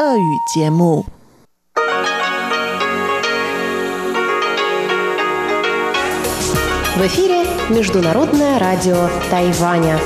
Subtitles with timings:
[0.00, 1.04] 俄语节目。
[6.96, 9.98] В эфире Международное радио Тайваня.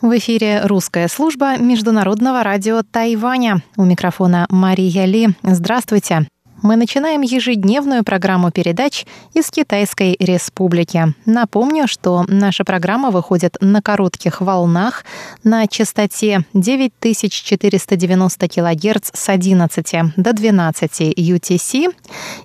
[0.00, 3.62] В эфире русская служба Международного радио Тайваня.
[3.76, 5.30] У микрофона Мария Ли.
[5.42, 6.28] Здравствуйте.
[6.63, 11.13] Мы начинаем ежедневную программу передач из Китайской Республики.
[11.25, 15.03] Напомню, что наша программа выходит на коротких волнах
[15.43, 21.93] на частоте 9490 кГц с 11 до 12 UTC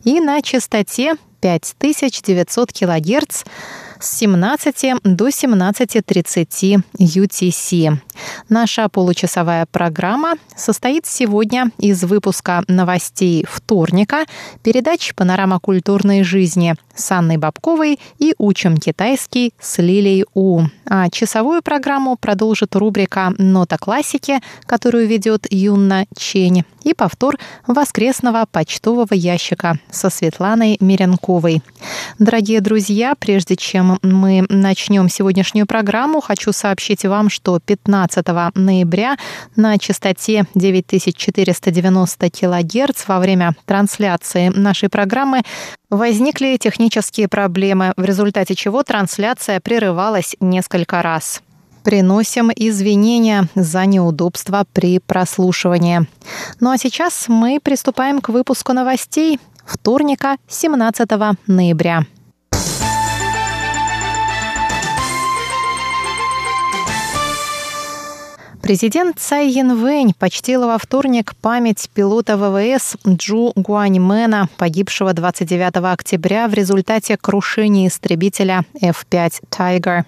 [0.02, 3.45] и на частоте 5900 кГц
[4.01, 7.97] с 17 до 17.30 UTC.
[8.48, 14.24] Наша получасовая программа состоит сегодня из выпуска новостей вторника,
[14.62, 20.62] передач «Панорама культурной жизни» с Анной Бабковой и «Учим китайский» с Лилей У.
[20.86, 29.12] А часовую программу продолжит рубрика «Нота классики», которую ведет Юнна Чень, и повтор воскресного почтового
[29.12, 30.77] ящика со Светланой
[31.29, 31.62] Миренковой.
[32.19, 39.17] Дорогие друзья, прежде чем мы начнем сегодняшнюю программу, хочу сообщить вам, что 15 ноября
[39.55, 45.43] на частоте 9490 кГц во время трансляции нашей программы
[45.91, 51.43] возникли технические проблемы, в результате чего трансляция прерывалась несколько раз.
[51.84, 56.06] Приносим извинения за неудобства при прослушивании.
[56.61, 61.08] Ну а сейчас мы приступаем к выпуску новостей вторника, 17
[61.47, 62.05] ноября.
[68.62, 76.55] Президент Цай Янвэнь почтила во вторник память пилота ВВС Джу Гуаньмена, погибшего 29 октября в
[76.55, 80.05] результате крушения истребителя F-5 Tiger.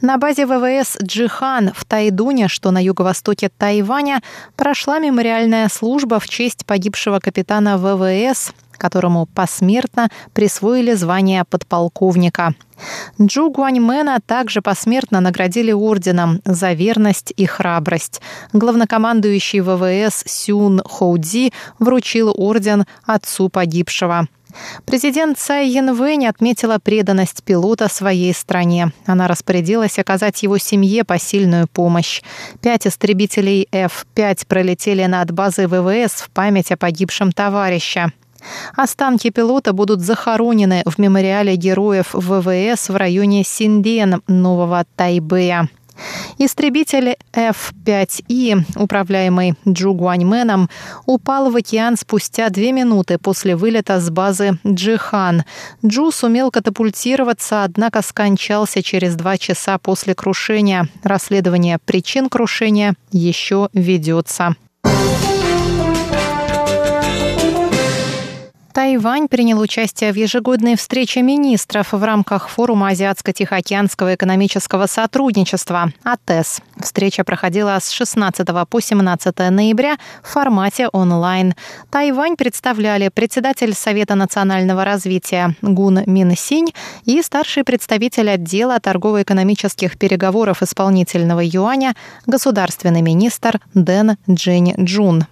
[0.00, 4.20] На базе ВВС «Джихан» в Тайдуне, что на юго-востоке Тайваня,
[4.56, 12.54] прошла мемориальная служба в честь погибшего капитана ВВС которому посмертно присвоили звание подполковника.
[13.20, 18.20] Джу Гуаньмена также посмертно наградили орденом за верность и храбрость.
[18.52, 24.28] Главнокомандующий ВВС Сюн Хоудзи вручил орден отцу погибшего.
[24.84, 28.92] Президент Цай Янвэнь отметила преданность пилота своей стране.
[29.04, 32.22] Она распорядилась оказать его семье посильную помощь.
[32.62, 38.12] Пять истребителей F-5 пролетели над базой ВВС в память о погибшем товарища.
[38.74, 45.68] Останки пилота будут захоронены в мемориале героев ВВС в районе Синден, Нового Тайбэя.
[46.38, 50.68] Истребитель F-5И, управляемый Джу Гуаньменом,
[51.06, 55.44] упал в океан спустя две минуты после вылета с базы Джихан.
[55.84, 60.88] Джу сумел катапультироваться, однако скончался через два часа после крушения.
[61.02, 64.56] Расследование причин крушения еще ведется.
[68.76, 76.60] Тайвань принял участие в ежегодной встрече министров в рамках форума Азиатско-Тихоокеанского экономического сотрудничества АТЭС.
[76.78, 81.54] Встреча проходила с 16 по 17 ноября в формате онлайн.
[81.88, 86.74] Тайвань представляли председатель Совета национального развития Гун Мин Синь
[87.06, 91.94] и старший представитель отдела торгово-экономических переговоров исполнительного юаня
[92.26, 95.24] государственный министр Дэн Джень Джун.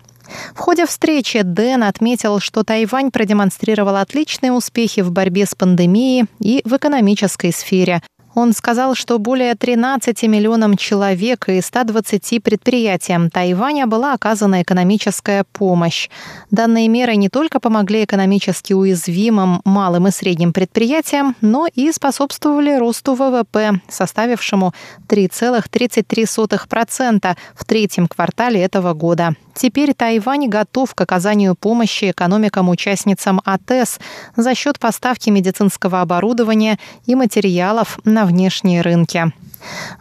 [0.55, 6.63] В ходе встречи Дэн отметил, что Тайвань продемонстрировал отличные успехи в борьбе с пандемией и
[6.65, 8.03] в экономической сфере,
[8.35, 16.09] он сказал, что более 13 миллионам человек и 120 предприятиям Тайваня была оказана экономическая помощь.
[16.51, 23.15] Данные меры не только помогли экономически уязвимым малым и средним предприятиям, но и способствовали росту
[23.15, 24.75] ВВП, составившему
[25.09, 29.37] 3,33% в третьем квартале этого года.
[29.55, 34.01] Теперь Тайвань готов к оказанию помощи экономикам-участницам АТЭС
[34.35, 39.33] за счет поставки медицинского оборудования и материалов на внешние рынки.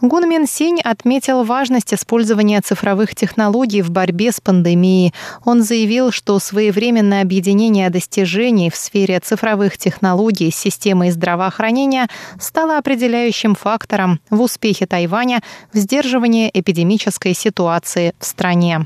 [0.02, 5.14] Гун Мин Синь отметил важность использования цифровых технологий в борьбе с пандемией.
[5.46, 12.08] Он заявил, что своевременное объединение достижений в сфере цифровых технологий с системой здравоохранения
[12.40, 15.42] стало определяющим фактором в успехе Тайваня
[15.72, 18.86] в сдерживании эпидемической ситуации в стране.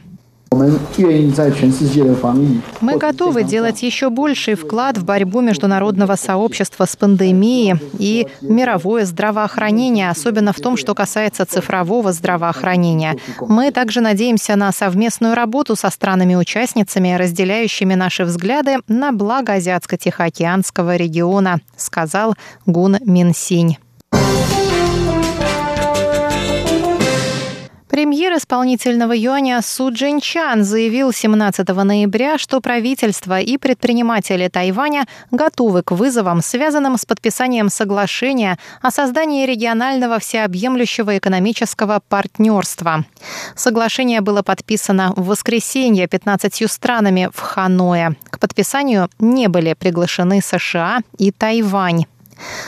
[2.81, 10.09] Мы готовы делать еще больший вклад в борьбу международного сообщества с пандемией и мировое здравоохранение,
[10.09, 13.17] особенно в том, что касается цифрового здравоохранения.
[13.41, 21.59] Мы также надеемся на совместную работу со странами-участницами, разделяющими наши взгляды на благо Азиатско-Тихоокеанского региона,
[21.75, 22.35] сказал
[22.65, 23.77] Гун Минсинь.
[28.17, 35.91] Премьер исполнительного юаня Су Джинчан заявил 17 ноября, что правительство и предприниматели Тайваня готовы к
[35.91, 43.05] вызовам, связанным с подписанием соглашения о создании регионального всеобъемлющего экономического партнерства.
[43.55, 48.15] Соглашение было подписано в воскресенье 15 странами в Ханое.
[48.31, 52.07] К подписанию не были приглашены США и Тайвань.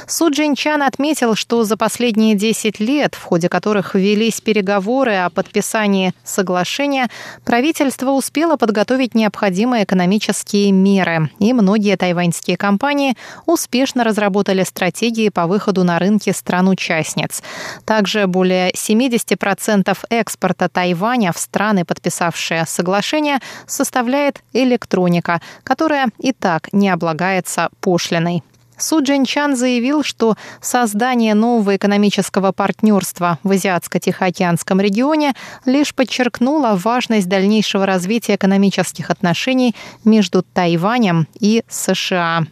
[0.07, 6.13] Су Джинчан отметил, что за последние 10 лет, в ходе которых велись переговоры о подписании
[6.23, 7.09] соглашения,
[7.45, 15.83] правительство успело подготовить необходимые экономические меры, и многие тайваньские компании успешно разработали стратегии по выходу
[15.83, 17.43] на рынки стран-участниц.
[17.85, 26.89] Также более 70% экспорта Тайваня в страны, подписавшие соглашение, составляет электроника, которая и так не
[26.89, 28.43] облагается пошлиной.
[28.79, 35.33] Су Джинчан заявил, что создание нового экономического партнерства в Азиатско-Тихоокеанском регионе
[35.65, 42.45] лишь подчеркнуло важность дальнейшего развития экономических отношений между Тайванем и США.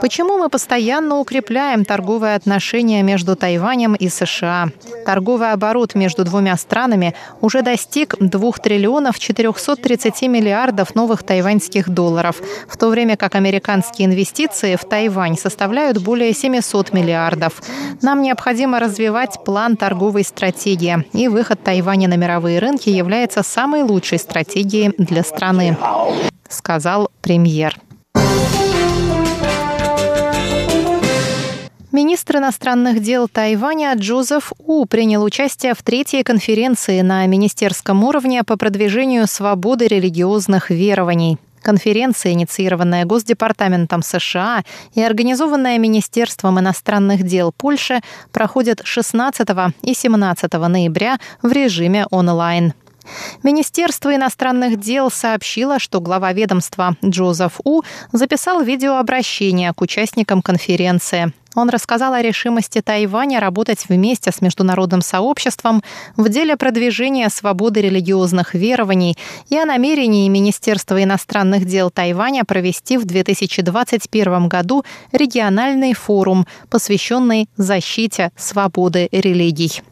[0.00, 4.70] Почему мы постоянно укрепляем торговые отношения между Тайванем и США?
[5.06, 12.76] Торговый оборот между двумя странами уже достиг 2 триллионов 430 миллиардов новых тайваньских долларов, в
[12.76, 17.62] то время как американские инвестиции в Тайвань составляют более 700 миллиардов.
[18.02, 24.18] Нам необходимо развивать план торговой стратегии, и выход Тайваня на мировые рынки является самой лучшей
[24.18, 25.76] стратегией для страны
[26.50, 27.76] сказал премьер.
[31.92, 38.56] Министр иностранных дел Тайваня Джозеф У принял участие в третьей конференции на министерском уровне по
[38.56, 41.38] продвижению свободы религиозных верований.
[41.62, 44.62] Конференция, инициированная Госдепартаментом США
[44.94, 48.00] и организованная Министерством иностранных дел Польши,
[48.32, 49.48] проходит 16
[49.82, 52.72] и 17 ноября в режиме онлайн.
[53.42, 61.32] Министерство иностранных дел сообщило, что глава ведомства Джозеф У записал видеообращение к участникам конференции.
[61.54, 65.82] Он рассказал о решимости Тайваня работать вместе с международным сообществом
[66.16, 69.16] в деле продвижения свободы религиозных верований
[69.48, 78.30] и о намерении Министерства иностранных дел Тайваня провести в 2021 году региональный форум, посвященный защите
[78.36, 79.82] свободы религий.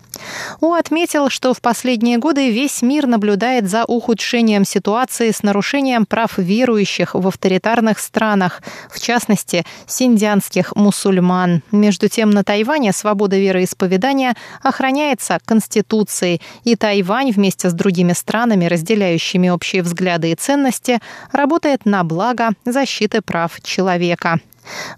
[0.60, 6.38] У отметил, что в последние годы весь мир наблюдает за ухудшением ситуации с нарушением прав
[6.38, 11.62] верующих в авторитарных странах, в частности, синдианских мусульман.
[11.70, 19.48] Между тем, на Тайване свобода вероисповедания охраняется Конституцией, и Тайвань вместе с другими странами, разделяющими
[19.48, 21.00] общие взгляды и ценности,
[21.32, 24.40] работает на благо защиты прав человека.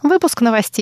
[0.03, 0.71] Выпуск новостей